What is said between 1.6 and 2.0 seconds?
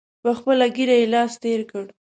کړ.